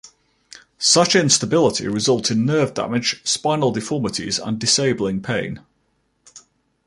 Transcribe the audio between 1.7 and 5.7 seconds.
results in nerve damage, spinal deformities, and disabling pain.